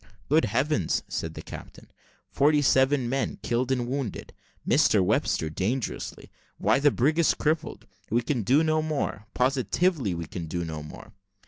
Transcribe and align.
"Good 0.29 0.45
heavens!" 0.45 1.03
said 1.07 1.35
the 1.35 1.43
captain, 1.43 1.91
"forty 2.31 2.63
seven 2.63 3.07
men 3.07 3.37
killed 3.43 3.71
and 3.71 3.87
wounded; 3.87 4.33
Mr 4.67 4.99
Webster 5.05 5.47
dangerously. 5.47 6.31
Why, 6.57 6.79
the 6.79 6.89
brig 6.89 7.19
is 7.19 7.35
crippled. 7.35 7.85
We 8.09 8.23
can 8.23 8.41
do 8.41 8.63
no 8.63 8.81
more 8.81 9.27
positively, 9.35 10.15
we 10.15 10.25
can 10.25 10.47
do 10.47 10.65
no 10.65 10.81
more." 10.81 11.13